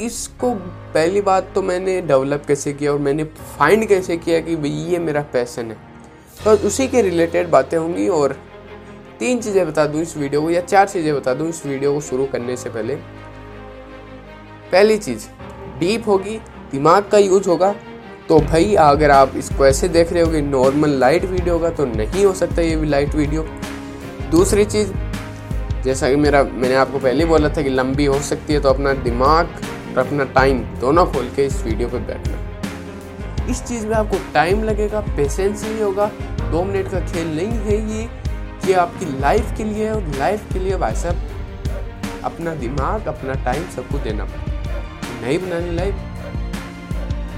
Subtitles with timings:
[0.00, 0.50] इसको
[0.94, 4.98] पहली बात तो मैंने डेवलप कैसे किया और मैंने फाइंड कैसे किया कि भाई ये
[4.98, 5.76] मेरा पैसन है।
[6.44, 8.36] तो उसी के रिलेटेड बातें होंगी और
[9.18, 12.00] तीन चीज़ें बता दूँ इस वीडियो को या चार चीज़ें बता दूँ इस वीडियो को
[12.00, 12.94] शुरू करने से पहले।
[14.72, 15.26] पहली चीज़
[15.78, 16.38] डीप होगी,
[16.72, 17.74] दिमाग का यूज़ होगा।
[18.28, 21.84] तो भाई अगर आप इसको ऐसे देख रहे हो कि नॉर्मल लाइट वीडियो का तो
[21.86, 23.46] नहीं हो सकता ये भी लाइट वीडियो
[24.30, 24.92] दूसरी चीज़,
[25.84, 28.92] जैसा कि मेरा, मैंने आपको पहले बोला था कि लंबी हो सकती है तो अपना
[29.02, 29.48] दिमाग
[29.96, 34.62] और अपना टाइम दोनों खोल के इस वीडियो पे बैठना। इस चीज़ में आपको टाइम
[34.64, 36.06] लगेगा पेशेंस नहीं होगा,
[36.50, 38.08] दो मिनट का खेल नहीं है ये
[38.66, 41.16] ये आपकी लाइफ के लिए और लाइफ के लिए भाई साहब,
[42.24, 45.94] अपना दिमाग, अपना टाइम सबको देना पड़ेगा। नहीं बनानी लाइफ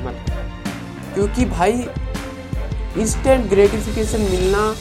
[0.06, 0.17] मत।
[1.15, 1.87] क्योंकि भाई
[2.98, 4.75] इंस्टेंट ग्रेटिफिकेशन मिलना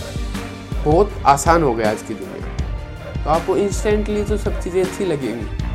[0.83, 5.66] बहुत आसान हो गया आज की दुनिया तो आपको इंस्टेंटली तो सब चीज़ें अच्छी लगेंगी।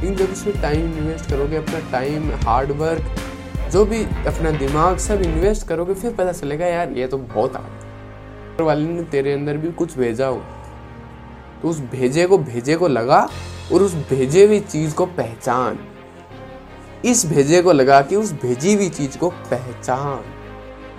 [0.00, 5.22] लेकिन जब इसमें टाइम इन्वेस्ट करोगे, अपना टाइम हार्ड वर्क जो भी अपना दिमाग सब
[5.22, 7.60] इन्वेस्ट करोगे, फिर पता चलेगा, यार, ये तो बहुत आ
[8.60, 10.42] वाले ने तेरे अंदर भी कुछ भेजा हो
[11.62, 13.20] तो उस भेजे को भेजे को लगा
[13.72, 15.78] और उस भेजे हुई चीज़ को पहचान।
[17.04, 20.22] इस भेजे को लगा कि उस भेजी हुई चीज़ को पहचान।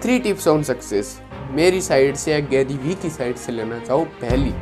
[0.03, 1.19] थ्री टिप्स ऑन सक्सेस
[1.51, 4.53] मेरी साइड से या गैरी वी की साइड से लेना चाहो, पहली।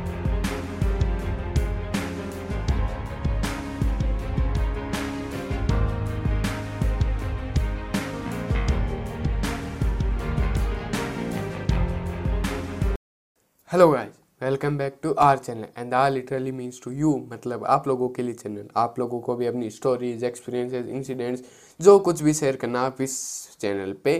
[13.70, 17.86] Hello guys welcome back to our channel and our literally means to you मतलब आप
[17.88, 21.42] लोगों के लिए चैनल आप लोगों को भी अपनी स्टोरीज एक्सपीरियंसेस इंसिडेंट्स
[21.80, 23.14] जो कुछ भी शेयर करना आप इस
[23.60, 24.14] चैनल पे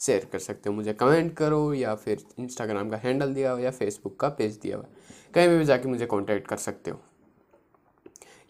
[0.00, 3.70] शेयर कर सकते हो। मुझे कमेंट करो या फिर इंस्टाग्राम का हैंडल दिया हो या
[3.70, 4.86] फेसबुक का पेज दिया हुआ
[5.34, 7.00] कहीं भी, जाके मुझे कॉन्टैक्ट कर सकते हो।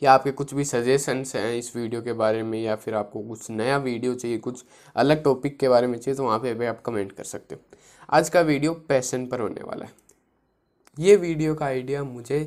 [0.03, 3.51] या आपके कुछ भी सजेशंस हैं इस वीडियो के बारे में या फिर आपको कुछ
[3.51, 4.65] नया वीडियो चाहिए कुछ
[4.97, 7.79] अलग टॉपिक के बारे में चाहिए तो वहाँ पे भी आप कमेंट कर सकते हो।
[8.09, 10.06] आज का वीडियो पैसन पर होने वाला है।
[10.97, 12.39] ये वीडियो का आइडिया मुझे,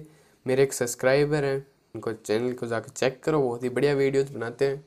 [0.45, 1.65] मेरे एक सब्सक्राइबर हैं,
[1.95, 4.83] उनको चैनल को जाकर चेक करो, बहुत ही बढ़िया वीडियोस बनाते हैं।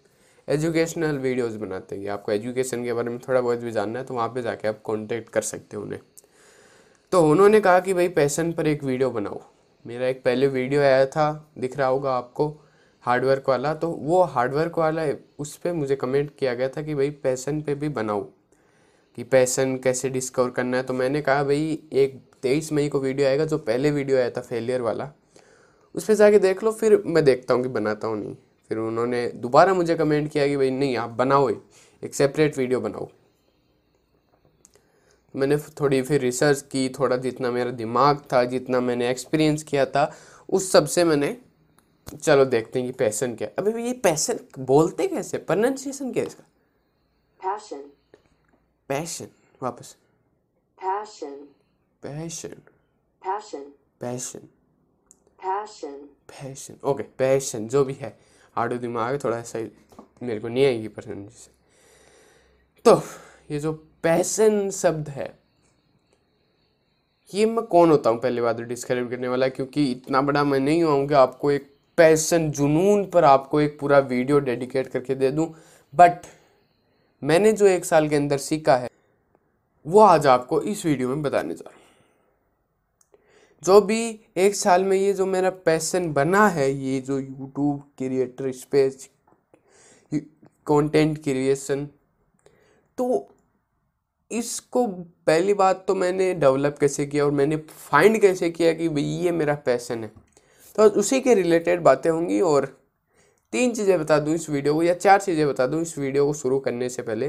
[0.48, 4.14] एजुकेशनल वीडियोस बनाते हैं आपको एजुकेशन के बारे में थोड़ा बहुत भी जानना है तो
[4.14, 6.00] वहाँ पे जाके आप कांटेक्ट कर सकते हो उन्हें।
[7.12, 9.40] तो उन्होंने कहा कि भाई पैसन पर एक वीडियो बनाओ।
[9.84, 12.48] मेरा एक पहले वीडियो आया था, दिख रहा होगा आपको
[13.04, 15.06] हार्डवर्क वाला तो वो हार्डवर्क वाला,
[15.38, 18.22] उस पर मुझे कमेंट किया गया था कि भाई पैसन पे भी बनाओ।
[19.18, 23.28] कि पैसन कैसे डिस्कवर करना है तो मैंने कहा, भाई, एक तेईस मई को वीडियो
[23.28, 25.10] आएगा जो पहले वीडियो आया था फेलियर वाला।
[25.94, 28.34] उस पर जाके देख लो फिर मैं देखता हूँ कि बनाता हूँ नहीं।
[28.70, 33.08] फिर उन्होंने दोबारा मुझे कमेंट किया कि भाई नहीं आप बनाओ एक सेपरेट वीडियो बनाओ।
[35.34, 40.10] मैंने थोड़ी फिर रिसर्च की थोड़ा जितना मेरा दिमाग था जितना मैंने एक्सपीरियंस किया था
[40.48, 41.36] उस सबसे मैंने
[42.22, 45.38] चलो देखते हैं कि पैसन क्या। अबे ये पैसन बोलते कैसे?
[45.38, 46.44] प्रोनाउंसिएशन क्या है इसका?
[47.40, 47.80] Passion.
[48.88, 49.26] पैशन
[49.62, 49.96] वापस।
[52.02, 52.54] Passion.
[53.22, 53.60] Passion Passion.
[54.00, 54.48] Passion
[55.38, 55.98] Passion.
[56.28, 58.16] Passion okay passion जो भी है
[58.56, 59.68] आडो दिमाग थोड़ा सही
[60.22, 61.48] मेरे को नहीं आएगी परसेंटेज
[62.84, 62.94] तो
[63.50, 65.26] ये जो पैशन शब्द है
[67.30, 70.82] ये मैं कौन होता हूँ पहली बात डिस्क्राइब करने वाला क्योंकि इतना बड़ा मैं नहीं
[70.82, 75.30] हुआ हूँ कि आपको एक पैशन जुनून पर आपको एक पूरा वीडियो डेडिकेट करके दे
[75.30, 75.46] दूँ
[75.94, 76.26] बट
[77.22, 78.90] मैंने जो एक साल के अंदर सीखा है
[79.86, 81.81] वो आज आपको इस वीडियो में बताने जा रहा हूँ
[83.62, 84.04] जो भी
[84.36, 89.08] एक साल में ये जो मेरा पैसन बना है, ये जो YouTube creator space
[90.66, 91.86] content creation
[92.98, 93.28] तो
[94.30, 94.86] इसको
[95.26, 99.30] पहली बात तो मैंने डेवलप कैसे किया और मैंने फाइंड कैसे किया कि भाई ये
[99.32, 100.10] मेरा पैसन है।
[100.76, 102.66] तो उसी के रिलेटेड बातें होंगी और
[103.52, 106.32] तीन चीज़ें बता दूँ इस वीडियो को या चार चीज़ें बता दूँ इस वीडियो को
[106.34, 107.28] शुरू करने से पहले।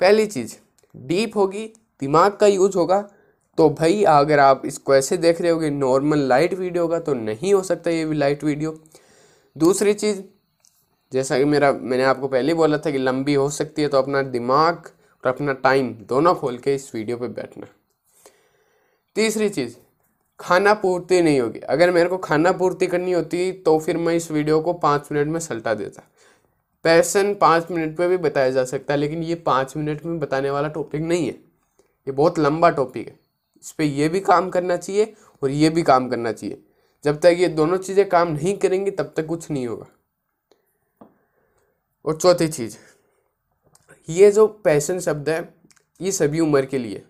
[0.00, 0.56] पहली चीज़
[0.94, 1.66] डीप होगी,
[2.02, 2.98] दिमाग का यूज़ होगा
[3.58, 7.14] तो भाई, अगर आप इसको ऐसे देख रहे हो कि नॉर्मल लाइट वीडियो का तो
[7.14, 8.70] नहीं हो सकता ये भी लाइट वीडियो
[9.56, 10.20] दूसरी चीज़,
[11.12, 14.22] जैसा कि मेरा, मैंने आपको पहले बोला था कि लंबी हो सकती है तो अपना
[14.22, 14.90] दिमाग
[15.24, 17.66] और अपना टाइम दोनों खोल के इस वीडियो पे बैठना।
[19.16, 19.76] तीसरी चीज़,
[20.40, 24.30] खाना पूर्ति नहीं होगी। अगर मेरे को खाना पूर्ति करनी होती तो फिर मैं इस
[24.30, 26.08] वीडियो को पाँच मिनट में सल्टा देता।
[26.84, 30.50] पैसन पाँच मिनट में भी बताया जा सकता है, लेकिन ये पाँच मिनट में बताने
[30.50, 33.27] वाला टॉपिक नहीं है। ये बहुत लंबा टॉपिक है।
[33.62, 36.62] इस पर यह भी काम करना चाहिए और ये भी काम करना चाहिए।
[37.04, 39.86] जब तक ये दोनों चीज़ें काम नहीं करेंगी, तब तक कुछ नहीं होगा।
[42.04, 42.76] और चौथी चीज़,
[44.08, 45.54] ये जो पैशन शब्द है,
[46.00, 47.02] ये सभी उम्र के लिए।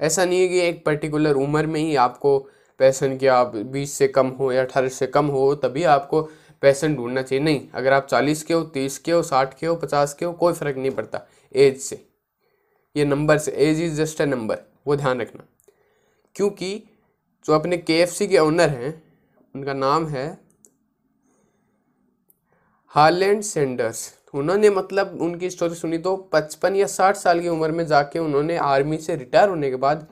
[0.00, 2.38] ऐसा नहीं है कि एक पर्टिकुलर उम्र में ही आपको
[2.80, 6.22] पैशन की आप बीस से कम हो या अठारह से कम हो, तभी आपको
[6.62, 9.74] पैसन ढूंढना चाहिए। नहीं, अगर आप चालीस के हो, तीस के हो, साठ के हो,
[9.76, 12.04] पचास के हो, कोई फ़र्क नहीं पड़ता एज से।
[12.96, 15.44] ये नंबर से age is just a number वो ध्यान रखना।
[16.34, 16.84] क्योंकि
[17.44, 19.02] जो अपने के के ओनर हैं,
[19.54, 20.38] उनका नाम है
[22.86, 27.86] हार्लैंड सेंडर्स उन्होंने मतलब उनकी स्टोरी सुनी तो पचपन या साठ साल की उम्र में
[27.86, 30.06] जाके उन्होंने आर्मी से रिटायर होने के बाद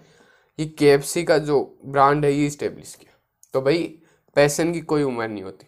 [0.59, 3.19] ये के का जो ब्रांड है, ये इस्टेब्लिश किया।
[3.53, 4.03] तो भाई
[4.35, 5.67] पैसन की कोई उम्र नहीं होती।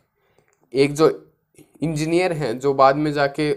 [0.72, 1.32] एक जो
[1.82, 3.54] इंजीनियर हैं, जो बाद में जाके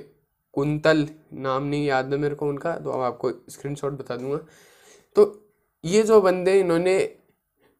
[0.53, 4.39] कुंतल, नाम नहीं याद है मेरे को उनका तो अब आपको स्क्रीनशॉट बता दूँगा।
[5.15, 5.45] तो
[5.85, 7.15] ये जो बंदे इन्होंने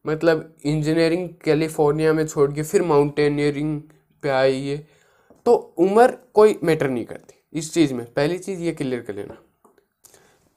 [0.06, 3.82] मतलब इंजीनियरिंग कैलिफ़ोर्निया में छोड़ के फिर माउंटेनियरिंग
[4.22, 4.86] पे आई ये
[5.46, 9.34] तो उम्र कोई मैटर नहीं करती इस चीज़ में। पहली चीज़ ये क्लियर कर लेना।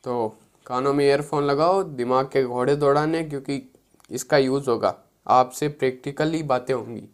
[0.04, 3.72] तो कानों में ईयरफोन लगाओ, दिमाग के घोड़े दौड़ाने, क्योंकि
[4.12, 7.08] इसका यूज़ होगा। आपसे प्रैक्टिकली बातें होंगी।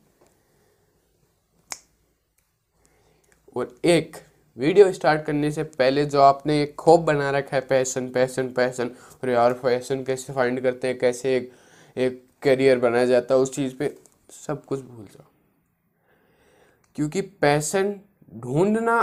[3.56, 4.18] और एक
[4.58, 8.92] वीडियो स्टार्ट करने से पहले जो आपने एक खोप बना रखा है पैसन पैसन पैसन
[9.24, 11.52] और यार पैसन कैसे फाइंड करते हैं, कैसे एक
[11.98, 13.94] एक करियर बनाया जाता है, उस चीज़ पे
[14.32, 15.26] सब कुछ भूल जाओ।
[16.96, 17.94] क्योंकि पैसन
[18.36, 19.02] ढूंढना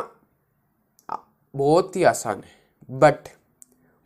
[1.54, 3.28] बहुत ही आसान है बट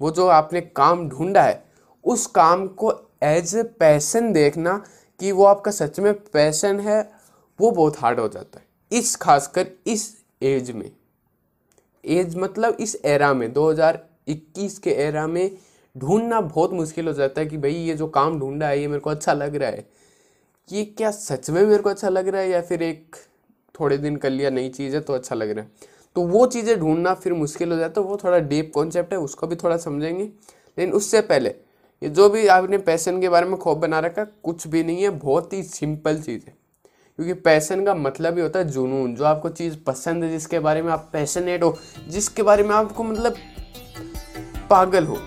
[0.00, 1.62] वो जो आपने काम ढूंढा है,
[2.04, 2.92] उस काम को
[3.22, 4.76] एज ए पैसन देखना
[5.20, 7.00] कि वो आपका सच में पैसन है,
[7.58, 10.12] वो बहुत हार्ड हो जाता है, इस खासकर इस
[10.42, 10.90] एज में।
[12.04, 15.50] एज मतलब इस एरा में 2021 के एरा में
[15.98, 19.00] ढूंढना बहुत मुश्किल हो जाता है कि भाई ये जो काम ढूंढा है, ये मेरे
[19.00, 19.88] को अच्छा लग रहा है।
[20.72, 23.16] ये क्या सच में मेरे को अच्छा लग रहा है या फिर एक
[23.80, 25.70] थोड़े दिन कर लिया, नई चीज़ है तो अच्छा लग रहा है?
[26.14, 29.46] तो वो चीज़ें ढूंढना फिर मुश्किल हो जाता है, वो थोड़ा डीप कॉन्सेप्ट है, उसको
[29.46, 31.50] भी थोड़ा समझेंगे। लेकिन उससे पहले,
[32.02, 35.10] ये जो भी आपने पैसन के बारे में खौफ बना रखा, कुछ भी नहीं है,
[35.10, 36.63] बहुत ही सिंपल चीज़ है।
[37.18, 40.82] क्योंकि पैसन का मतलब ही होता है जुनून। जो आपको चीज़ पसंद है, जिसके बारे
[40.82, 41.76] में आप पैशनेट हो,
[42.08, 43.36] जिसके बारे में आपको मतलब
[44.70, 45.18] पागल हो।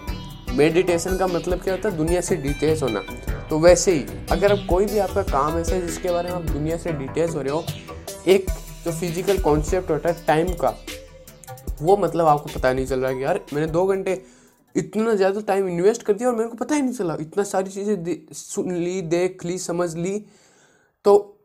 [0.54, 1.98] मेडिटेशन का मतलब क्या होता है?
[1.98, 3.04] दुनिया से डिटेल्स होना।
[3.50, 6.42] तो वैसे ही, अगर आप कोई भी आपका काम ऐसा है, जिसके बारे में आप
[6.42, 7.64] दुनिया से डिटेल्स हो रहे हो,
[8.28, 8.50] एक
[8.86, 10.76] जो फ़िज़िकल कॉन्सेप्ट होता है, टाइम का,
[11.82, 14.22] वो मतलब आपको पता नहीं चल रहा कि यार, मैंने दो घंटे
[14.76, 17.70] इतना ज़्यादा टाइम इन्वेस्ट कर दिया और मेरे को पता ही नहीं चला। इतना सारी
[17.70, 20.26] चीज़ें सुन ली, देख ली, समझ ली।
[21.06, 21.37] तो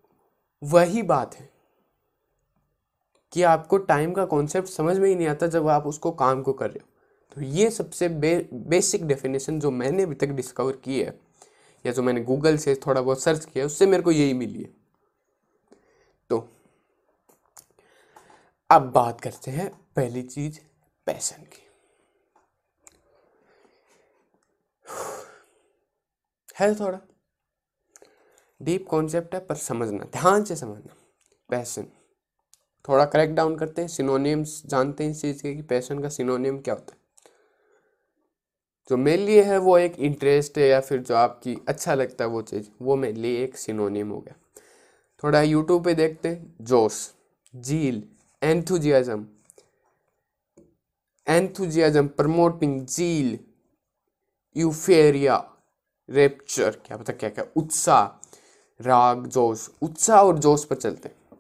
[0.63, 1.51] वही बात है
[3.33, 6.53] कि आपको टाइम का कॉन्सेप्ट समझ में ही नहीं आता जब आप उसको काम को
[6.53, 6.89] कर रहे हो।
[7.35, 11.21] तो ये सबसे बे, बेसिक डेफिनेशन जो मैंने अभी तक डिस्कवर की है
[11.87, 14.71] या जो मैंने गूगल से थोड़ा बहुत सर्च किया उससे मेरे को यही मिली है।
[16.31, 16.49] तो
[18.71, 20.61] अब बात करते हैं पहली चीज़
[21.07, 21.67] पैसन की।
[26.61, 26.99] है थोड़ा
[28.63, 30.95] डीप कॉन्सेप्ट है, पर समझना, ध्यान से समझना
[31.51, 31.87] पैसन
[32.85, 36.59] थोड़ा करेक्ट डाउन करते हैं सिनोनियम्स जानते हैं इस चीज़ के कि पैसन का सिनोनियम
[36.59, 37.01] क्या होता है।
[38.91, 42.31] जो मेरे लिए है, वो एक इंटरेस्ट है या फिर जो आपकी अच्छा लगता है
[42.31, 44.35] वो चीज़, वो मेरे लिए एक सिनोनियम हो गया।
[45.23, 47.09] थोड़ा यूट्यूब पे देखते हैं, जोश
[47.55, 48.03] zeal
[48.43, 49.27] enthusiasm
[51.27, 53.39] enthusiasm promoting zeal
[54.57, 55.37] euphoria
[56.09, 58.22] rapture क्या पता क्या क्या, उत्साह।
[58.83, 61.39] राग, जोश, उत्साह और जोश पर चलते हैं।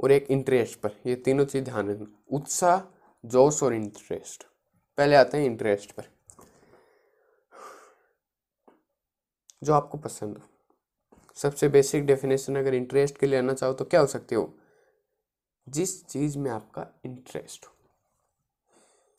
[0.00, 2.80] और एक इंटरेस्ट पर, ये तीनों चीज़ ध्यान रखना। उत्साह,
[3.24, 4.46] जोश और इंटरेस्ट
[4.96, 6.04] पहले आते हैं इंटरेस्ट पर।
[9.62, 10.44] जो आपको पसंद हो।
[11.34, 14.54] सबसे बेसिक डेफिनेशन अगर इंटरेस्ट के लिए आना चाहो तो क्या हो सकते हो?
[15.68, 17.72] जिस चीज़ में आपका इंटरेस्ट हो।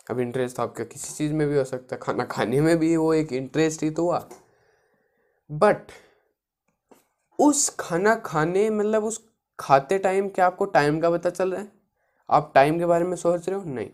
[0.09, 2.97] अब इंटरेस्ट तो आपका किसी चीज़ में भी हो सकता है। खाना खाने में भी
[2.97, 4.29] वो एक इंटरेस्ट ही तो हुआ।
[5.51, 5.77] बट
[7.39, 9.29] उस खाना खाने मतलब उस
[9.59, 11.71] खाते टाइम क्या आपको टाइम का पता चल रहा है?
[12.29, 13.65] आप टाइम के बारे में सोच रहे हो?
[13.65, 13.89] नहीं।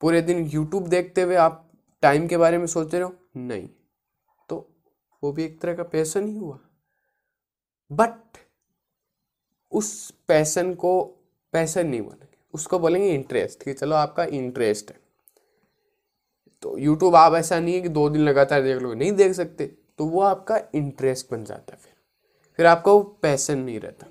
[0.00, 3.16] पूरे दिन यूट्यूब देखते हुए आप टाइम के बारे में सोच रहे हो?
[3.36, 3.68] नहीं।
[4.48, 4.68] तो
[5.24, 6.58] वो भी एक तरह का पैसन ही हुआ।
[7.92, 8.38] बट
[9.72, 11.04] उस पैसन को
[11.52, 15.00] पैसन नहीं बोलेंगे। उसको बोलेंगे इंटरेस्ट कि चलो आपका इंटरेस्ट है।
[16.62, 19.83] तो यूट्यूब आप ऐसा नहीं है कि दो दिन लगातार देख लो नहीं देख सकते।
[19.98, 21.92] तो वो आपका इंटरेस्ट बन जाता है फिर।
[22.58, 24.06] फिर आपका वो पैसन नहीं रहता।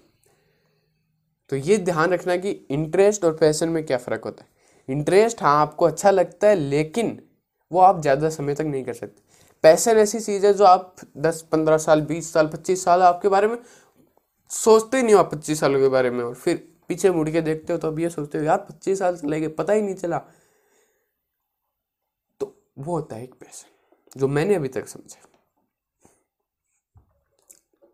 [1.49, 4.51] तो ये ध्यान रखना कि इंटरेस्ट और पैसन में क्या फ़र्क होता है।
[4.89, 7.19] इंटरेस्ट हाँ आपको अच्छा लगता है, लेकिन
[7.71, 9.21] वो आप ज़्यादा समय तक नहीं कर सकते।
[9.63, 13.47] पैसन ऐसी चीज़ है जो आप दस, पंद्रह साल, बीस साल, पच्चीस साल आपके बारे
[13.47, 13.57] में
[14.51, 17.41] सोचते ही नहीं हो आप पच्चीस सालों के बारे में और फिर पीछे मुड़ के
[17.41, 19.95] देखते हो तो अब ये सोचते हो, यार, पच्चीस साल चले गए पता ही नहीं
[19.95, 20.17] चला।
[22.41, 25.21] तो वो होता है एक पैसन जो मैंने अभी तक समझा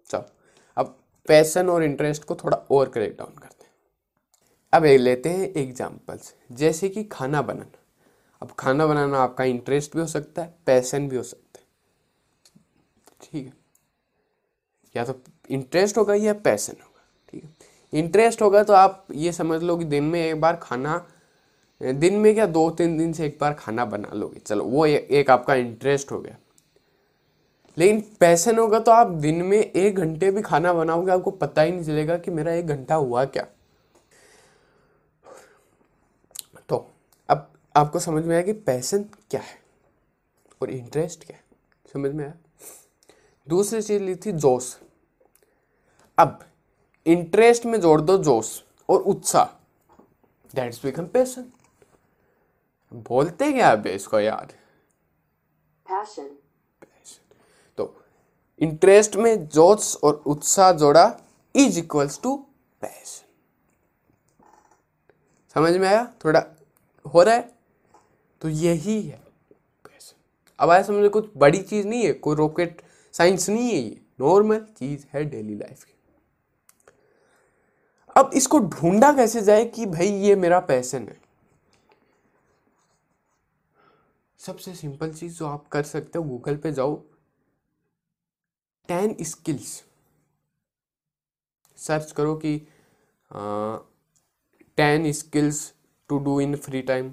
[0.07, 0.25] चलो
[0.77, 0.97] अब
[1.27, 3.71] पैसन और इंटरेस्ट को थोड़ा और क्रैक डाउन करते हैं।
[4.73, 7.77] अब एक लेते हैं एग्जाम्पल्स जैसे कि खाना बनाना।
[8.41, 11.65] अब खाना बनाना आपका इंटरेस्ट भी हो सकता है पैसन भी हो सकता है।
[13.21, 13.53] ठीक है?
[14.95, 17.49] या तो इंटरेस्ट होगा या पैसन होगा ठीक है?
[17.93, 21.05] इंटरेस्ट होगा तो आप ये समझ लो कि दिन में एक बार खाना
[21.81, 25.07] दिन में क्या दो तीन दिन से एक बार खाना बना लोगे। चलो वो ए,
[25.11, 26.35] एक आपका इंटरेस्ट हो गया।
[27.79, 31.71] लेकिन पैसन होगा तो आप दिन में एक घंटे भी खाना बनाओगे, आपको पता ही
[31.71, 33.45] नहीं चलेगा कि मेरा एक घंटा हुआ क्या।
[36.69, 36.91] तो
[37.29, 39.57] अब आपको समझ में आया कि पैसन क्या है
[40.61, 41.43] और इंटरेस्ट क्या है।
[41.93, 42.33] समझ में आया?
[43.47, 44.75] दूसरी चीज़ ली थी जोश।
[46.17, 46.39] अब
[47.05, 48.51] इंटरेस्ट में जोड़ दो जोश
[48.89, 49.45] और उत्साह।
[50.55, 51.51] दैट्स बिकम पैसन
[52.93, 54.53] बोलते क्या अब इसको यार?
[55.85, 56.38] तो
[58.59, 61.05] इंटरेस्ट में जोश और उत्साह जोड़ा
[61.55, 62.35] इज़ इक्वल्स टू
[62.81, 63.25] पैशन
[65.55, 66.03] समझ में आया?
[66.25, 66.43] थोड़ा
[67.05, 67.49] हो रहा है?
[68.41, 69.17] तो यही है
[69.85, 70.15] पैशन
[70.59, 72.81] अब आया समझ कुछ बड़ी चीज़ नहीं है, कोई रॉकेट
[73.13, 74.01] साइंस नहीं है ये.
[74.21, 75.93] नॉर्मल चीज़ है डेली लाइफ की.
[78.15, 81.17] अब इसको ढूंढा कैसे जाए कि भाई ये मेरा पैशन है?
[84.39, 86.95] सबसे सिंपल चीज़ जो आप कर सकते हो गूगल पे जाओ
[88.89, 89.83] टेन स्किल्स।
[91.77, 92.57] सर्च करो कि
[94.77, 95.61] ten skills
[96.09, 97.11] to do in free time,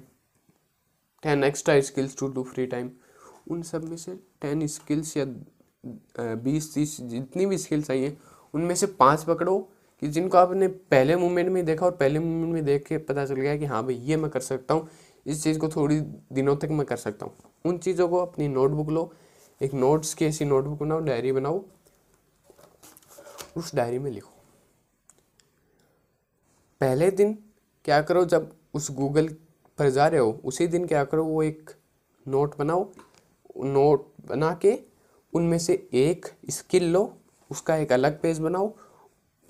[1.23, 2.89] ten extra skills to do free time.
[3.51, 5.25] उन सब में से टेन स्किल्स या
[6.35, 8.17] बीस तीस जितनी भी स्किल्स आई हैं,
[8.53, 9.57] उनमें से पाँच पकड़ो
[10.01, 13.35] कि जिनको आपने पहले मूवमेंट में देखा और पहले मूवमेंट में देख के पता चल
[13.35, 14.87] गया कि हाँ भाई, ये मैं कर सकता हूँ,
[15.25, 18.89] इस चीज़ को थोड़ी दिनों तक मैं कर सकता हूँ। उन चीज़ों को अपनी नोटबुक
[18.89, 19.11] लो
[19.61, 21.63] एक नोट्स की ऐसी नोटबुक बनाओ डायरी बनाओ,
[23.57, 24.33] उस डायरी में लिखो।
[26.81, 27.33] पहले दिन
[27.85, 29.27] क्या करो, जब उस गूगल
[29.77, 31.71] पर जा रहे हो, उसी दिन क्या करो, वो एक
[32.27, 32.89] नोट बनाओ
[33.57, 34.79] नोट बना के
[35.33, 37.17] उनमें से एक स्किल लो,
[37.51, 38.71] उसका एक अलग पेज बनाओ,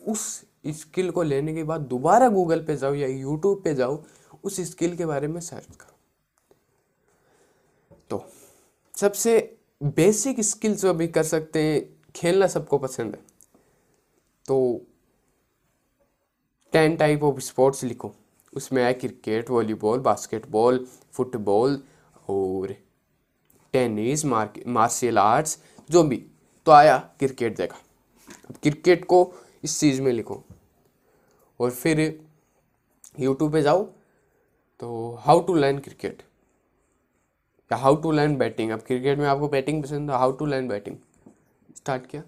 [0.01, 4.03] उस स्किल को लेने के बाद दोबारा गूगल पे जाओ या यूट्यूब पे जाओ,
[4.43, 5.95] उस स्किल के बारे में सर्च करो।
[8.09, 8.25] तो
[8.95, 13.21] सबसे बेसिक स्किल्स जो अभी कर सकते हैं, खेलना सबको पसंद है।
[14.45, 14.81] तो
[16.71, 18.15] टेन टाइप ऑफ़ स्पोर्ट्स लिखो।
[18.53, 21.83] उसमें आया क्रिकेट वॉलीबॉल बास्केटबॉल फुटबॉल
[22.29, 22.75] और
[23.73, 26.25] टेनिस मार्शल आर्ट्स जो भी।
[26.65, 27.77] तो आया क्रिकेट देखा।
[28.49, 30.43] अब क्रिकेट को इस चीज़ में लिखो।
[31.59, 31.99] और फिर
[33.19, 33.83] यूट्यूब पे जाओ।
[34.79, 36.23] तो हाउ टू लर्न क्रिकेट
[37.71, 40.67] या हाउ टू लर्न बैटिंग अब क्रिकेट में आपको बैटिंग पसंद है how to learn
[40.67, 40.95] batting
[41.77, 42.21] start किया।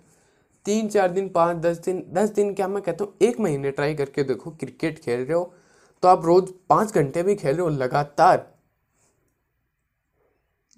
[0.65, 3.95] तीन, चार दिन, पाँच, दस दिन दस दिन क्या मैं कहता हूँ, एक महीने ट्राई
[3.95, 5.53] करके देखो क्रिकेट खेल रहे हो
[6.03, 8.47] तो आप रोज पाँच घंटे भी खेल रहे हो लगातार।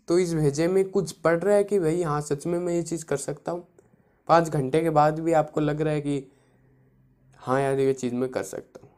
[0.08, 2.84] तो इस भेजे में कुछ पड़ रहा है कि भाई हाँ सच में मैं ये
[2.84, 3.68] चीज़ कर सकता हूँ।
[4.30, 6.32] पाँच घंटे के बाद भी आपको लग रहा है कि
[7.40, 8.92] हाँ यार, ये चीज़ मैं कर सकता हूँ।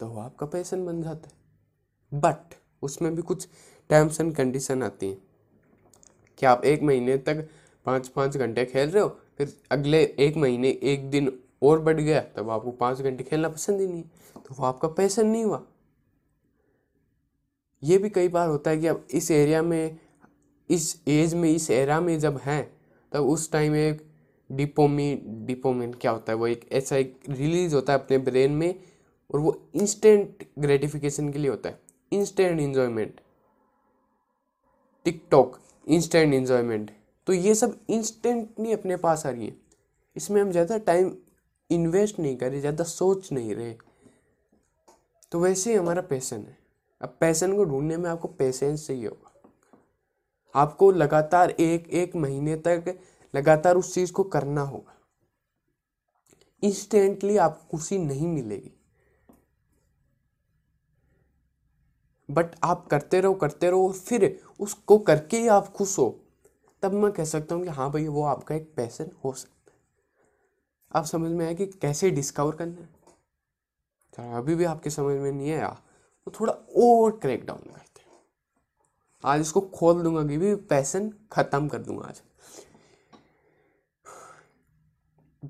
[0.00, 3.48] तो वो आपका पैसन बन जाता है। बट उसमें भी कुछ
[3.90, 5.18] टर्म्स एंड कंडीशन आती हैं।
[6.38, 7.46] कि आप एक महीने तक
[7.86, 9.08] पाँच पाँच घंटे खेल रहे हो?
[9.38, 13.80] फिर अगले एक महीने एक दिन और बढ़ गया, तब आपको पाँच घंटे खेलना पसंद
[13.80, 14.02] ही नहीं
[14.36, 15.62] तो वो आपका पैसन नहीं हुआ।
[17.82, 19.98] ये भी कई बार होता है कि अब इस एरिया में,
[20.70, 22.64] इस एज में, इस एरा में जब हैं,
[23.12, 24.02] तब उस टाइम एक
[24.50, 26.38] डिपोमिन डिपोमिन क्या होता है?
[26.38, 28.74] वो एक ऐसा एक रिलीज़ होता है अपने ब्रेन में
[29.30, 31.80] और वो इंस्टेंट ग्रेटिफिकेशन के लिए होता है।
[32.12, 33.20] Instant enjoyment
[35.06, 36.90] TikTok instant enjoyment
[37.26, 39.56] तो ये सब इंस्टेंटली अपने पास आ रही है।
[40.16, 41.12] इसमें हम ज़्यादा टाइम
[41.70, 43.74] इन्वेस्ट नहीं कर रहे, ज़्यादा सोच नहीं रहे।
[45.32, 46.56] तो वैसे ही हमारा पैसन है।
[47.00, 49.32] अब पैसन को ढूँढने में आपको पेशेंस चाहिए होगा।
[50.54, 52.94] आपको लगातार एक एक महीने तक
[53.34, 54.94] लगातार उस चीज़ को करना होगा।
[56.62, 58.72] इंस्टेंटली आपको खुशी नहीं मिलेगी।
[62.28, 66.08] बट आप करते रहो करते रहो, फिर उसको करके ही आप खुश हो।
[66.82, 69.78] तब मैं कह सकता हूँ कि हाँ भाई, वो आपका एक पैसन हो सकता है।
[70.92, 72.94] आप समझ में आया कि कैसे डिस्कवर करना है?
[74.18, 75.68] अभी भी आपके समझ में नहीं आया
[76.26, 78.20] तो थोड़ा और क्रैक डाउन करते हैं।
[79.24, 82.22] आज इसको खोल दूँगा कि भी पैसन खत्म कर दूँगा आज।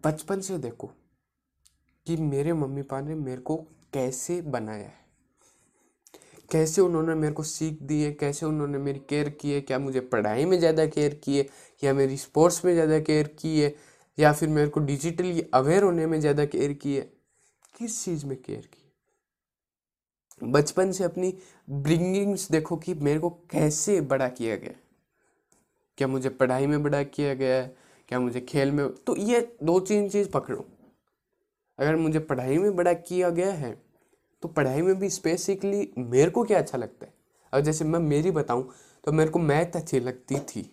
[0.04, 0.90] बचपन से देखो
[2.06, 3.56] कि मेरे मम्मी पापा ने मेरे को
[3.92, 5.06] कैसे बनाया है।
[6.50, 10.00] कैसे उन्होंने मेरे को सीख दी है, कैसे उन्होंने मेरी केयर की है, क्या मुझे
[10.03, 11.47] पढ़ाई में ज़्यादा केयर की है,
[11.83, 13.75] या मेरी स्पोर्ट्स में ज़्यादा केयर की है,
[14.19, 17.03] या फिर मेरे को डिजिटली अवेयर होने में ज़्यादा केयर की है,
[17.79, 18.83] किस चीज़ में केयर की
[20.41, 20.50] है?
[20.53, 21.33] बचपन से अपनी
[21.69, 24.73] ब्रिंगिंग्स देखो कि मेरे को कैसे बड़ा किया गया
[25.99, 27.75] क्या मुझे पढ़ाई में बड़ा किया गया है,
[28.09, 30.65] क्या मुझे खेल में तो ये दो तीन चीज़ पकड़ो।
[31.79, 33.71] अगर मुझे पढ़ाई में बड़ा किया गया है
[34.43, 37.12] तो पढ़ाई में भी स्पेसिकली मेरे को क्या अच्छा लगता है?
[37.52, 38.69] अब जैसे मैं मेरी बताऊँ
[39.05, 40.71] तो मेरे को मैथ अच्छी लगती थी।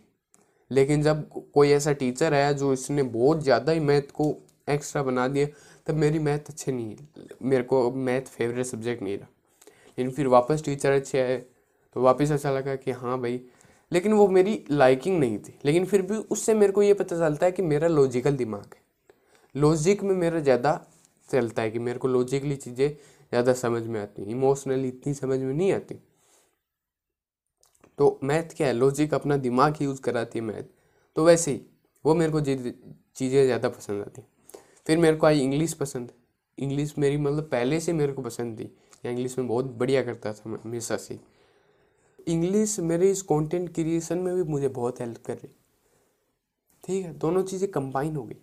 [0.71, 4.35] लेकिन जब कोई ऐसा टीचर आया जो इसने बहुत ज़्यादा ही मैथ को
[4.69, 5.47] एक्स्ट्रा बना दिया,
[5.87, 6.95] तब मेरी मैथ अच्छे नहीं,
[7.41, 9.27] मेरे को मैथ फेवरेट सब्जेक्ट नहीं रहा।
[9.97, 11.37] लेकिन फिर वापस टीचर अच्छे आए
[11.95, 13.39] तो वापस अच्छा लगा कि हाँ भाई।
[13.91, 17.45] लेकिन वो मेरी लाइकिंग नहीं थी। लेकिन फिर भी उससे मेरे को ये पता चलता
[17.45, 18.81] है कि मेरा लॉजिकल दिमाग है।
[19.55, 20.79] लॉजिक में मेरा ज़्यादा
[21.29, 22.89] चलता है कि मेरे को लॉजिकली चीज़ें
[23.33, 25.95] ज़्यादा समझ में आती हैं। इमोशनली इतनी समझ में नहीं आती।
[27.97, 28.73] तो मैथ क्या है?
[28.73, 30.63] लॉजिक अपना दिमाग ही यूज़ कराती है मैथ
[31.15, 31.61] तो वैसे ही,
[32.05, 34.21] वो मेरे को चीज़ें ज़्यादा पसंद आती
[34.87, 36.11] फिर मेरे को आई इंग्लिश पसंद।
[36.57, 38.63] इंग्लिश मेरी मतलब पहले से मेरे को पसंद थी।
[39.05, 41.19] या इंग्लिश में बहुत बढ़िया करता था मैं, हमेशा से।
[42.27, 45.53] इंग्लिश मेरे इस कंटेंट क्रिएशन में भी मुझे बहुत हेल्प कर रही।
[46.83, 47.13] ठीक है?
[47.13, 48.37] दोनों चीज़ें कंबाइन हो गई।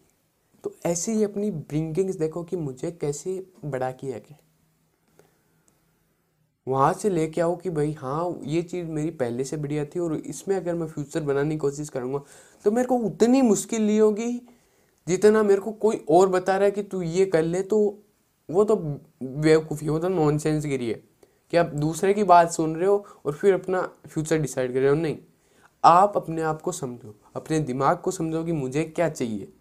[0.65, 4.39] तो ऐसे ही अपनी ब्रिंगिंग्स देखो कि मुझे कैसे बड़ा किया गया।
[6.71, 10.15] वहाँ से लेके आओ कि भाई हाँ ये चीज़ मेरी पहले से बढ़िया थी और
[10.17, 12.21] इसमें अगर मैं फ्यूचर बनाने की कोशिश करूँगा
[12.65, 14.31] तो मेरे को उतनी मुश्किल नहीं होगी
[15.07, 17.79] जितना मेरे को कोई और बता रहा है कि तू ये कर ले तो
[18.49, 18.77] वो तो
[19.23, 21.01] बेवकूफ़ी वो तो नॉन सेंस गिरी है
[21.53, 24.89] कि आप दूसरे की बात सुन रहे हो और फिर अपना फ्यूचर डिसाइड कर रहे
[24.89, 25.17] हो। नहीं,
[25.85, 29.53] आप अपने आप को समझो, अपने दिमाग को समझो कि मुझे क्या चाहिए।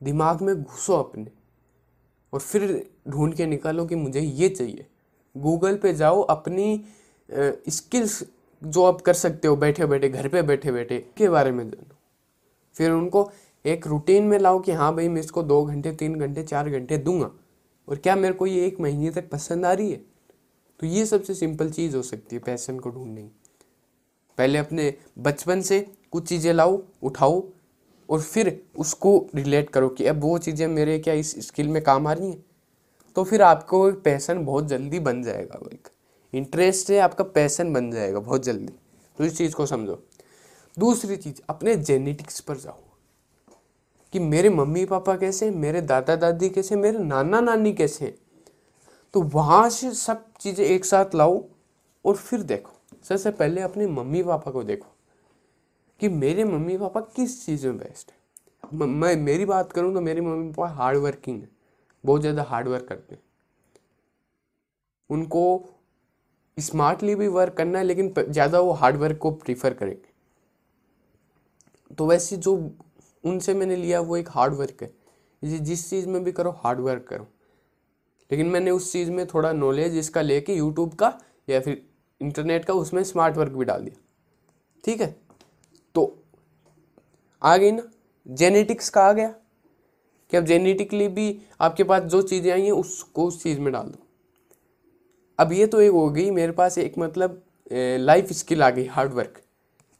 [0.00, 1.30] दिमाग में घुसो अपने
[2.32, 4.86] और फिर ढूंढ के निकालो कि मुझे ये चाहिए।
[5.34, 6.84] गूगल पे जाओ, अपनी
[7.28, 8.22] स्किल्स
[8.62, 11.94] जो आप कर सकते हो, बैठे बैठे, घर पे बैठे बैठे, के बारे में जानो।
[12.76, 13.30] फिर उनको
[13.64, 16.98] एक रूटीन में लाओ कि हाँ भाई, मैं इसको दो घंटे, तीन घंटे, चार घंटे
[16.98, 17.30] दूँगा।
[17.88, 20.00] और क्या मेरे को ये एक महीने तक पसंद आ रही है?
[20.80, 23.28] तो ये सबसे सिंपल चीज़ हो सकती है पैसन को ढूँढने
[24.38, 27.42] पहले अपने बचपन से कुछ चीज़ें लाओ, उठाओ,
[28.08, 32.06] और फिर उसको रिलेट करो कि अब वो चीज़ें मेरे क्या इस स्किल में काम
[32.06, 32.44] आ रही हैं?
[33.16, 35.88] तो फिर आपको एक पैसन बहुत जल्दी बन जाएगा एक
[36.32, 38.72] इंटरेस्ट है, आपका पैसन बन जाएगा बहुत जल्दी।
[39.18, 40.02] तो इस चीज़ को समझो।
[40.78, 42.80] दूसरी चीज़, अपने जेनेटिक्स पर जाओ।
[44.12, 48.18] कि मेरे मम्मी पापा कैसे मेरे दादा दादी कैसे मेरे नाना नानी कैसे
[49.14, 51.44] तो वहाँ से सब चीज़ें एक साथ लाओ
[52.04, 52.70] और फिर देखो।
[53.04, 54.96] सबसे पहले अपने मम्मी पापा को देखो
[56.00, 60.20] कि मेरे मम्मी पापा किस चीज़ में बेस्ट है। मैं मेरी बात करूँ तो मेरे
[60.20, 61.48] मम्मी पापा हार्ड वर्किंग है।
[62.04, 63.22] बहुत ज़्यादा हार्ड वर्क करते हैं।
[65.10, 65.44] उनको
[66.56, 70.12] स्मार्टली भी वर्क करना है, लेकिन ज़्यादा वो हार्ड वर्क को प्रीफर करेंगे।
[71.94, 72.54] तो वैसे जो
[73.24, 74.92] उनसे मैंने लिया, वो एक हार्ड वर्क है।
[75.42, 77.26] जिस चीज़ में भी करो हार्ड वर्क करो।
[78.30, 81.82] लेकिन मैंने उस चीज़ में थोड़ा नॉलेज इसका लेके यूट्यूब का या फिर
[82.20, 84.00] इंटरनेट का, उसमें स्मार्ट वर्क भी डाल दिया।
[84.84, 85.14] ठीक है?
[85.94, 86.18] तो
[87.42, 87.82] आ गई ना
[88.26, 89.34] जेनेटिक्स का आ गया।
[90.34, 91.26] कि अब जेनेटिकली भी
[91.60, 93.98] आपके पास जो चीज़ें आई हैं, उसको उस चीज़ में डाल दो।
[95.38, 97.42] अब ये तो एक हो गई, मेरे पास एक मतलब
[97.72, 99.40] लाइफ स्किल आ गई हार्डवर्क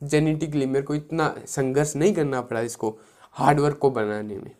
[0.03, 2.91] जेनेटिकली मेरे को इतना संघर्ष नहीं करना पड़ा इसको
[3.35, 4.51] हार्डवर्क को बनाने में।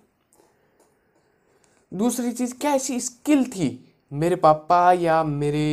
[1.93, 3.69] दूसरी चीज़, क्या ऐसी स्किल थी
[4.13, 5.67] मेरे पापा या मेरे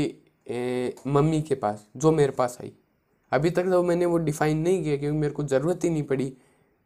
[1.07, 2.71] मम्मी के पास, जो मेरे पास आई?
[3.31, 6.29] अभी तक तो मैंने वो डिफाइन नहीं किया, क्योंकि मेरे को ज़रूरत ही नहीं पड़ी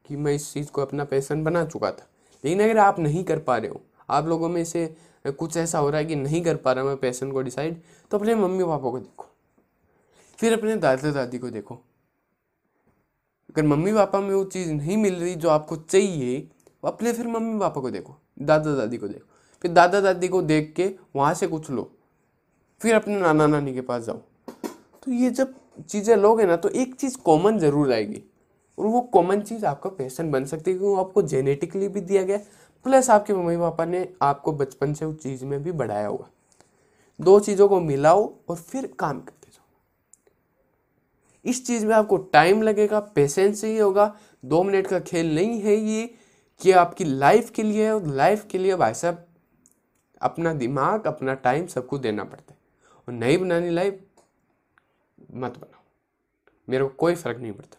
[0.06, 2.08] कि मैं इस चीज़ को अपना पैसन बना चुका था।
[2.46, 4.96] लेकिन अगर आप नहीं कर पा रहे हो, आप लोगों में से
[5.28, 7.82] कुछ ऐसा हो रहा है कि नहीं कर पा रहा मैं पैसन को डिसाइड
[8.12, 9.28] तो अपने मम्मी पापा को देखो।
[10.40, 11.76] फिर अपने दादा दादी को देखो।
[13.50, 16.48] अगर मम्मी पापा में वो चीज़ नहीं मिल रही जो आपको चाहिए
[16.84, 19.26] अपने फिर मम्मी पापा को देखो, दादा दादी को देखो।
[19.64, 21.90] फिर दादा दादी को देख के वहाँ से कुछ लो।
[22.82, 24.18] फिर अपने नाना नानी के पास जाओ।
[25.04, 28.22] तो ये जब चीज़ें लोगे ना तो एक चीज़ कॉमन ज़रूर आएगी।
[28.78, 32.38] और वो कॉमन चीज़ आपका पैसन बन सकती है, क्योंकि आपको जेनेटिकली भी दिया गया
[32.86, 36.30] प्लस आपके मम्मी पापा ने आपको बचपन से उस चीज़ में भी बढ़ाया हुआ
[37.20, 39.64] दो चीज़ों को मिलाओ और फिर काम करते जाओ।
[41.46, 45.76] इस चीज़ में आपको टाइम लगेगा पेशेंस ही होगा। दो मिनट का खेल नहीं है
[45.76, 46.06] ये
[46.62, 49.26] कि आपकी लाइफ के लिए और लाइफ के लिए भाई साहब,
[50.22, 52.58] अपना दिमाग, अपना टाइम सबको देना पड़ता है।
[53.08, 54.00] और नहीं बनानी लाइफ
[55.34, 55.82] मत बनाओ।
[56.70, 57.78] मेरे को कोई फ़र्क नहीं पड़ता।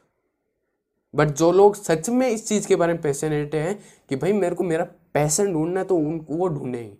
[1.17, 4.55] बट जो लोग सच में इस चीज़ के बारे में पैसनेट हैं कि भाई मेरे
[4.55, 6.97] को मेरा पैसन ढूंढना है तो उन, वो ढूंढेंगे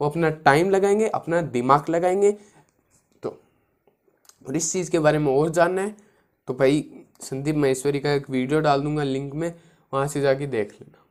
[0.00, 2.30] वो अपना टाइम लगाएँगे, अपना दिमाग लगाएँगे।
[3.22, 3.28] तो
[4.46, 5.96] और इस चीज़ के बारे में और जानना है
[6.48, 6.84] तो भाई
[7.22, 9.54] संदीप महेश्वरी का एक वीडियो डाल दूँगा लिंक में,
[9.92, 11.04] वहाँ से जाके देख लेना।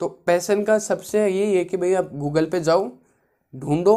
[0.00, 2.90] तो पैसन का सबसे यही है कि भाई आप गूगल पे जाओ,
[3.54, 3.94] ढूंढो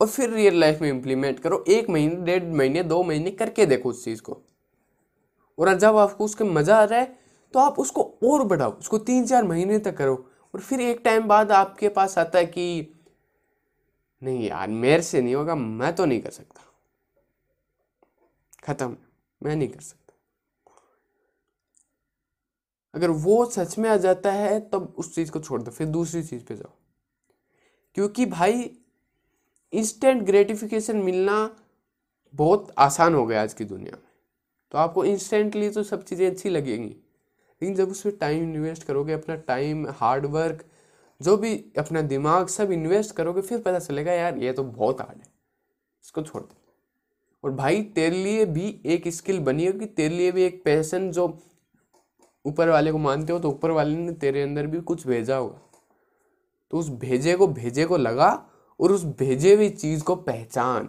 [0.00, 3.88] और फिर रियल लाइफ में इम्प्लीमेंट करो। एक महीने, डेढ़ महीने, दो महीने करके देखो
[3.88, 4.42] उस चीज़ को।
[5.58, 7.18] और जब आपको उसके मज़ा आ रहा है
[7.54, 11.28] तो आप उसको और बढ़ाओ, उसको तीन चार महीने तक करो। और फिर एक टाइम
[11.28, 12.92] बाद आपके पास आता है कि,
[14.22, 16.60] नहीं यार, मेरे से नहीं होगा, मैं तो नहीं कर सकता।
[18.64, 18.96] खत्म,
[19.42, 20.12] मैं नहीं कर सकता।
[22.94, 26.22] अगर वो सच में आ जाता है, तब उस चीज़ को छोड़ दो, फिर दूसरी
[26.22, 26.72] चीज़ पे जाओ।
[27.94, 28.78] क्योंकि भाई
[29.72, 31.56] इंस्टेंट ग्रेटिफिकेशन मिलना
[32.34, 34.04] बहुत आसान हो गया आज की दुनिया में।
[34.72, 39.34] तो आपको इंस्टेंटली तो सब चीज़ें अच्छी लगेंगी, लेकिन जब उसमें टाइम इन्वेस्ट करोगे, अपना
[39.36, 40.64] टाइम हार्ड वर्क
[41.20, 45.18] जो भी अपना दिमाग सब इन्वेस्ट करोगे, फिर पता चलेगा, यार, ये तो बहुत हार्ड
[45.18, 45.28] है।
[46.04, 46.54] इसको छोड़ दे।
[47.44, 51.26] और भाई, तेरे लिए भी एक स्किल बनी होगी तेरे लिए भी एक पैसन जो
[52.44, 55.60] ऊपर वाले को मानते हो तो ऊपर वाले ने तेरे अंदर भी कुछ भेजा होगा
[56.72, 58.28] तो उस भेजे को भेजे को लगा
[58.80, 60.88] और उस भेजे हुई चीज़ को पहचान।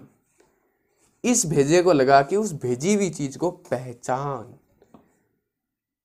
[1.24, 4.54] इस भेजे को लगा कि उस भेजी हुई चीज़ को पहचान।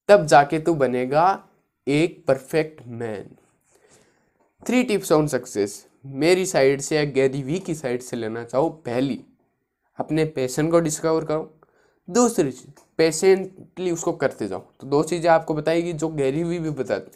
[0.08, 1.48] तब जाके तू बनेगा
[1.86, 3.36] एक perfect man
[4.62, 8.68] three tips on success मेरी साइड से या गैरी वी की साइड से लेना चाहो
[8.86, 9.18] पहली,
[9.98, 11.50] अपने पैशन को डिस्कवर करो।
[12.08, 16.70] दूसरी चीज़ पेशेंटली उसको करते जाओ। तो दो चीज़ें आपको बताएगी जो गैरी वी भी
[16.72, 17.10] बताते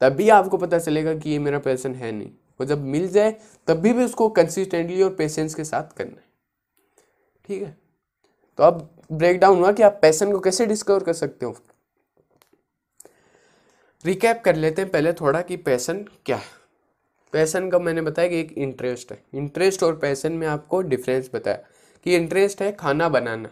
[0.00, 2.30] तभी आपको पता चलेगा कि ये मेरा पैशन है नहीं।
[2.62, 6.24] वो जब मिल जाए, तभी भी भी उसको कंसिस्टेंटली और पेशेंस के साथ करना है।
[7.46, 7.78] ठीक है?
[8.58, 11.56] तो अब ब्रेक डाउन हुआ कि आप पैशन को कैसे डिस्कवर कर सकते हो?
[14.06, 16.62] रिकैप कर लेते हैं पहले थोड़ा कि पैशन क्या है।
[17.32, 21.58] पैशन का मैंने बताया कि एक इंटरेस्ट है। इंटरेस्ट और पैसन में आपको डिफरेंस बताया
[22.04, 23.48] कि इंटरेस्ट है खाना बनाना।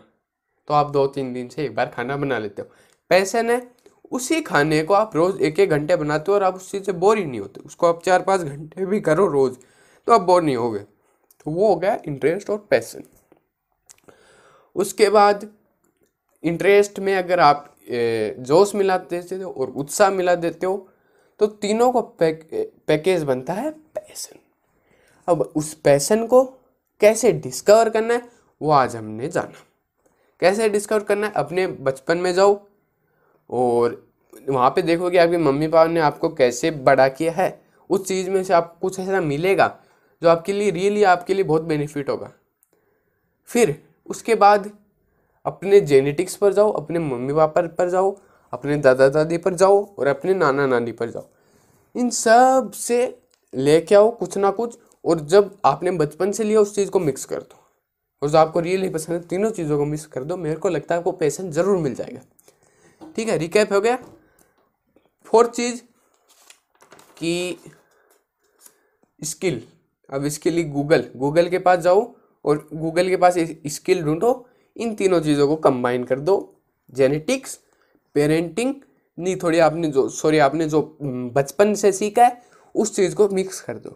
[0.69, 2.69] तो आप दो तीन दिन से एक बार खाना बना लेते हो।
[3.09, 3.80] पैसन है
[4.13, 6.93] उसी खाने को आप रोज एक एक घंटे बनाते हो और आप उस चीज़ से
[6.95, 9.57] बोर ही नहीं होते। उसको आप चार पाँच घंटे भी करो रोज
[10.07, 13.03] तो आप बोर नहीं होगे। तो वो हो गया इंटरेस्ट और पैसन
[14.77, 15.49] उसके बाद
[16.45, 17.67] इंटरेस्ट में अगर आप
[18.41, 20.89] जोश मिला देते हो और उत्साह मिला देते हो
[21.41, 22.49] तो तीनों को पैक,
[22.87, 24.39] पैकेज बनता है पैसन
[25.29, 26.45] अब उस पैसन को
[27.01, 28.29] कैसे डिस्कवर करना है
[28.61, 29.65] वो आज हमने जाना।
[30.43, 32.55] कैसे डिस्कवर करना है अपने बचपन में जाओ
[33.51, 34.03] और
[34.49, 37.61] वहाँ पे देखोगे आपके मम्मी पापा ने आपको कैसे बड़ा किया है।
[37.91, 39.75] उस चीज़ में से आपको कुछ ऐसा मिलेगा
[40.23, 42.33] जो आपके लिए रियली आपके लिए बहुत बेनिफिट होगा।
[43.49, 43.75] फिर
[44.07, 44.71] उसके बाद
[45.47, 48.17] अपने जेनेटिक्स पर जाओ, अपने मम्मी पापा पर जाओ,
[48.53, 51.27] अपने दादा दादी पर जाओ और अपने नाना नानी पर जाओ।
[51.95, 53.19] इन सबसे
[53.55, 57.25] लेके आओ कुछ ना कुछ और जब आपने बचपन से लिया उस चीज़ को मिक्स
[57.25, 57.59] कर दो।
[58.23, 60.95] और जो आपको रियली पसंद है, तीनों चीज़ों को मिक्स कर दो, मेरे को लगता
[60.95, 62.21] है आपको पैसन ज़रूर मिल जाएगा।
[63.17, 63.99] ठीक है रिकैप हो गया।
[65.27, 65.83] फोर्थ चीज़
[67.19, 67.59] कि
[69.21, 69.63] स्किल
[70.11, 72.01] अब इसके लिए गूगल गूगल के पास जाओ
[72.45, 73.35] और गूगल के पास
[73.69, 74.47] स्किल ढूंढो।
[74.77, 76.37] इन तीनों चीज़ों को कंबाइन कर दो।
[76.93, 77.59] जेनेटिक्स
[78.15, 78.75] पेरेंटिंग
[79.19, 82.43] नहीं, थोड़ी आपने जो सॉरी आपने जो बचपन से सीखा है,
[82.75, 83.91] उस चीज़ को मिक्स कर दो।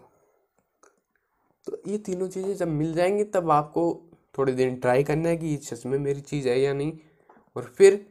[1.67, 4.01] तो ये तीनों चीज़ें जब मिल जाएँगी, तब आपको
[4.37, 6.93] थोड़े दिन ट्राई करना है कि ये सच में मेरी चीज़ है या नहीं।
[7.55, 8.05] और फिर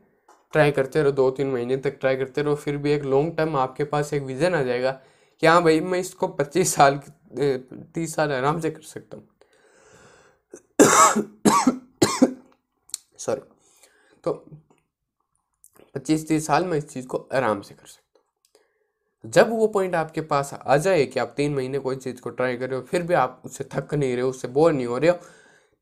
[0.54, 3.56] ट्राई करते रहो, दो तीन महीने तक ट्राई करते रहो, फिर भी एक लॉन्ग टर्म
[3.56, 4.90] आपके पास एक विज़न आ जाएगा
[5.42, 7.00] कि हाँ भाई, मैं इसको पच्चीस साल
[7.94, 9.28] तीस साल आराम से कर सकता हूँ।
[13.18, 13.40] सॉरी
[14.24, 14.32] तो
[15.94, 18.20] पच्चीस तीस साल में इस चीज़ को आराम से कर सकता
[19.24, 22.30] हूँ। जब वो पॉइंट आपके पास आ जाए कि आप तीन महीने कोई चीज़ को
[22.30, 24.86] ट्राई कर रहे हो, फिर भी आप उससे थक नहीं रहे हो, उससे बोर नहीं
[24.86, 25.16] हो रहे हो,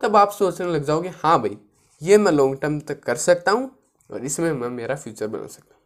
[0.00, 1.56] तब आप सोचने लग जाओगे हाँ भाई,
[2.02, 3.70] ये मैं लॉन्ग टर्म तक कर सकता हूँ
[4.10, 5.78] और इसमें मैं, मेरा फ्यूचर बना सकता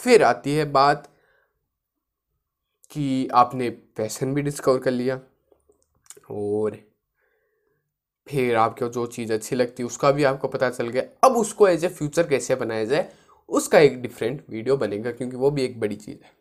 [0.00, 1.08] फिर आती है बात
[2.90, 5.20] कि आपने पैशन भी डिस्कवर कर लिया
[6.30, 6.76] और
[8.26, 11.68] फिर आपको जो चीज़ अच्छी लगती है, उसका भी आपको पता चल गया। अब उसको
[11.68, 13.08] एज ए फ्यूचर कैसे बनाया जाए,
[13.48, 16.36] उसका एक डिफरेंट वीडियो बनेगा क्योंकि वो भी एक बड़ी चीज़ है।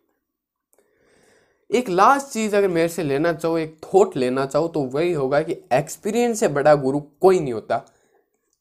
[1.70, 5.42] एक लास्ट चीज़ अगर मेरे से लेना चाहो, एक थॉट लेना चाहो तो वही होगा
[5.42, 7.86] कि एक्सपीरियंस से बड़ा गुरु कोई नहीं होता।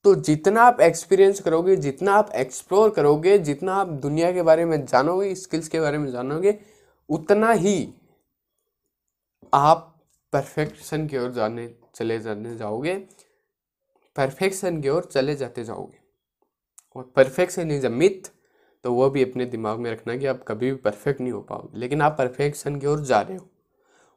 [0.06, 4.84] तो जितना आप एक्सपीरियंस करोगे, जितना आप एक्सप्लोर करोगे, जितना आप दुनिया के बारे में
[4.86, 6.58] जानोगे स्किल्स के बारे में जानोगे,
[7.08, 7.94] उतना ही
[9.54, 12.94] आप परफेक्शन की ओर जाने, चले जाने जाओगे
[14.16, 15.98] परफेक्शन की ओर चले जाते जाओगे।
[16.96, 18.30] और परफेक्शन इज़ अ मिथ
[18.84, 21.78] तो वो भी अपने दिमाग में रखना कि आप कभी भी परफेक्ट नहीं हो पाओगे।
[21.78, 23.48] लेकिन आप परफेक्शन की ओर जा रहे हो।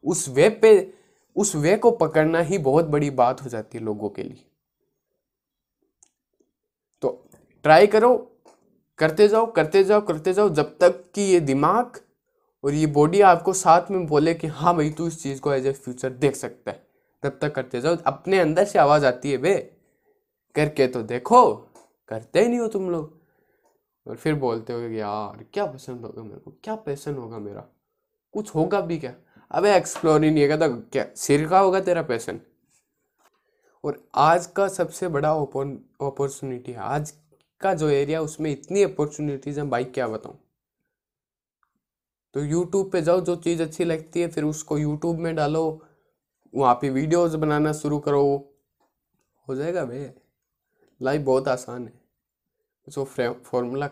[0.04, 0.94] उस वे पे,
[1.36, 4.49] उस वे को पकड़ना ही बहुत बड़ी बात हो जाती है लोगों के लिए।
[7.02, 7.30] तो
[7.64, 8.16] ट्राई करो,
[8.98, 12.00] करते जाओ करते जाओ करते जाओ, जब तक कि ये दिमाग
[12.64, 15.68] और ये बॉडी आपको साथ में बोले कि हाँ भाई, तू इस चीज़ को एज
[15.68, 16.88] ए फ्यूचर देख सकता है।
[17.24, 19.56] तब तक करते जाओ, अपने अंदर से आवाज़ आती है, बे,
[20.56, 21.56] करके तो देखो,
[22.08, 23.18] करते ही नहीं हो तुम लोग।
[24.08, 27.66] और फिर बोलते हो कि, यार, क्या पसंद होगा मेरे को, क्या पैसन होगा मेरा?
[28.34, 29.14] कुछ होगा भी क्या?
[29.52, 32.40] अबे एक्सप्लोर ही नहीं है तो क्या, सिर का होगा तेरा पैसन
[33.84, 37.14] और आज का सबसे बड़ा अपॉर्चुनिटी है। आज
[37.62, 40.40] का जो एरिया उसमें इतनी अपॉर्चुनिटीज़ हैं बाइक क्या बताऊँ?
[42.34, 45.82] तो यूट्यूब पे जाओ, जो चीज़ अच्छी लगती है, फिर उसको यूट्यूब में डालो,
[46.56, 48.54] वहाँ पे वीडियोस बनाना शुरू करो।
[49.48, 50.12] हो जाएगा भैया।
[51.02, 51.94] लाइफ बहुत आसान है।
[52.88, 53.88] उसको फॉर्मूला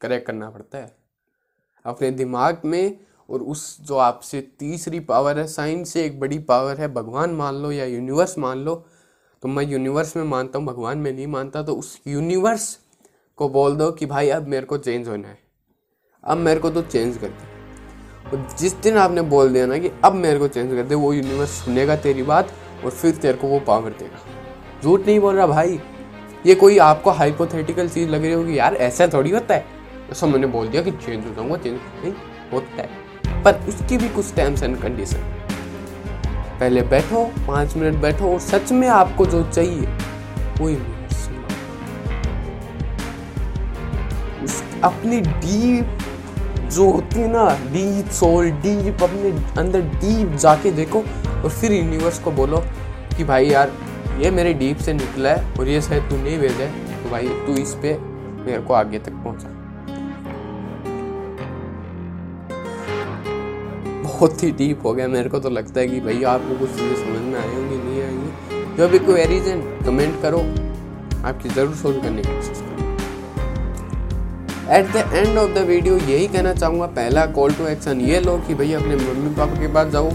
[0.00, 0.96] करेक्ट करना पड़ता है।
[1.84, 6.80] अपने दिमाग में और उस जो आपसे तीसरी पावर है साइंस से एक बड़ी पावर
[6.80, 8.86] है, भगवान मान लो या यूनिवर्स मान लो
[9.42, 12.78] तो मैं यूनिवर्स में मानता हूँ, भगवान में नहीं मानता तो उस यूनिवर्स
[13.36, 15.38] को बोल दो कि भाई अब मेरे को चेंज होना है।
[16.24, 19.90] अब मेरे को तो चेंज कर दे। और जिस दिन आपने बोल दिया ना कि
[20.04, 22.52] अब मेरे को चेंज कर दे, वो यूनिवर्स सुनेगा तेरी बात
[22.84, 24.18] और फिर तेरे को वो पावर देगा।
[24.82, 25.80] झूठ नहीं बोल रहा भाई।
[26.46, 28.58] ये कोई आपको हाइपोथेटिकल चीज़ लग रही होगी?
[28.58, 29.66] यार ऐसा थोड़ी होता है।
[30.08, 32.12] तो सब मैंने बोल दिया कि चेंज हो जाऊँगा चेंज नहीं,
[32.52, 35.41] होता है। पर उसकी भी कुछ टर्म्स एंड कंडीशन
[36.62, 39.86] पहले बैठो, पाँच मिनट बैठो और सच में आपको जो चाहिए
[40.58, 41.24] वो यूनिवर्स
[44.44, 45.98] उस अपनी डीप
[46.72, 52.18] जो होती है ना डीप सोल डीप अपने अंदर डीप जाके देखो और फिर यूनिवर्स
[52.18, 52.62] को बोलो
[53.16, 53.72] कि भाई यार,
[54.20, 57.28] ये मेरे डीप से निकला है और ये शायद तू नहीं भेजा है तो भाई
[57.46, 59.51] तू इस पे मेरे को आगे तक पहुँचा।
[64.22, 66.96] बहुत ही डीप हो गया। मेरे को तो लगता है कि भाई आपको कुछ चीज़ें
[66.96, 70.38] समझ में आई होंगी, नहीं आएँगी जो भी कोई रीजन कमेंट करो।
[71.26, 72.84] आपकी ज़रूर सोल्व करने की कोशिश करो।
[74.76, 78.36] At the end of the video यही कहना चाहूँगा, पहला कॉल टू एक्शन ये लो
[78.46, 80.10] कि भैया अपने मम्मी पापा के पास जाओ,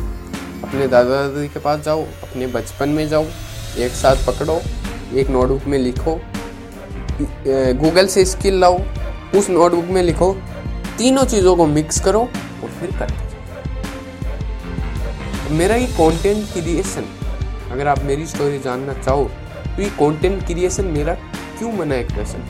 [0.63, 3.25] अपने दादा दादी के पास जाओ, अपने बचपन में जाओ,
[3.77, 4.59] एक साथ पकड़ो,
[5.15, 6.19] एक नोटबुक में लिखो
[7.83, 8.79] गूगल से स्किल लाओ,
[9.35, 10.33] उस नोटबुक में लिखो,
[10.97, 13.09] तीनों चीज़ों को मिक्स करो और फिर कर
[15.51, 17.05] मेरा ये कंटेंट क्रिएशन
[17.71, 19.23] अगर आप मेरी स्टोरी जानना चाहो
[19.67, 21.13] तो ये कंटेंट क्रिएशन मेरा
[21.57, 22.43] क्यों मना एक पैसन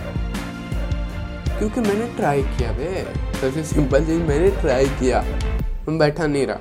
[1.59, 3.05] क्योंकि मैंने ट्राई किया बे।
[3.41, 5.21] सबसे सिंपल चीज़, मैंने ट्राई किया।
[5.87, 6.59] मैं बैठा नहीं रहा।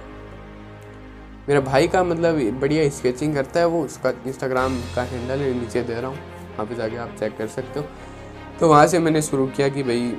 [1.48, 5.82] मेरा भाई का मतलब बढ़िया स्केचिंग करता है, वो उसका इंस्टाग्राम का हैंडल है, नीचे
[5.82, 7.86] दे रहा हूँ। वहाँ पे जाके आप चेक कर सकते हो।
[8.60, 10.12] तो वहाँ से मैंने शुरू किया कि भाई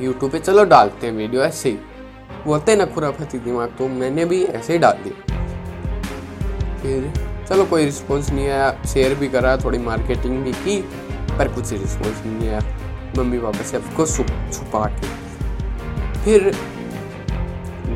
[0.00, 1.78] यूट्यूब पे चलो डालते हैं वीडियो ऐसे ही।
[2.46, 5.36] बोलते ना खुराफती दिमाग तो मैंने भी ऐसे ही डाल दिया।
[6.82, 7.12] फिर,
[7.48, 10.80] चलो कोई रिस्पॉन्स नहीं आया शेयर भी करा, थोड़ी मार्केटिंग भी की,
[11.38, 12.60] पर कुछ रिस्पॉन्स नहीं आया।
[13.18, 15.08] मम्मी पापा से आपको छुपा के।
[16.20, 16.54] फिर,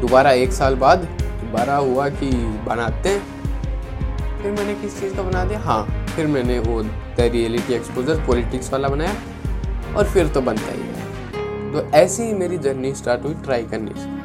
[0.01, 2.31] दोबारा एक साल बाद, दोबारा हुआ कि
[2.67, 5.61] बनाते हैं। फिर मैंने किस चीज़ का बना दिया?
[5.61, 9.15] हाँ फिर मैंने वो द रियलिटी एक्सपोजर पॉलिटिक्स वाला बनाया,
[9.97, 13.91] और फिर तो बनता ही है। तो ऐसे ही मेरी जर्नी स्टार्ट हुई ट्राई करने
[13.91, 14.20] से।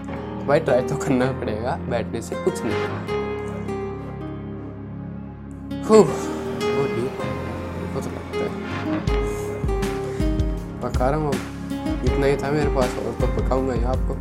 [0.48, 2.74] भाई ट्राई तो करना पड़ेगा, बैठने से कुछ नहीं।
[8.06, 8.50] लगता है।
[10.82, 11.34] पका रहा हूँ
[12.04, 14.14] इतना ही था मेरे पास, और तो पकाऊँगा ही आपको।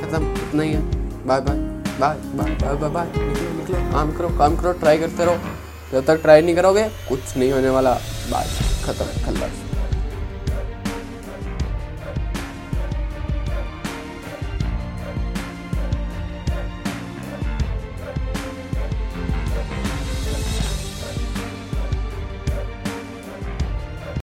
[0.00, 0.82] खत्म, इतना ही है।
[1.26, 1.56] Bye bye
[2.00, 5.36] bye bye bye bye bye निकलो निकलो काम करो काम करो ट्राई करते रहो।
[5.92, 7.94] जब तक ट्राई नहीं करोगे, कुछ नहीं होने वाला।
[8.30, 8.46] बाय
[8.84, 9.46] खत्म खल्ला